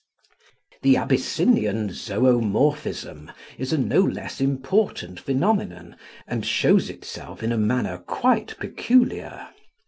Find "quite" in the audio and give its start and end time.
7.99-8.57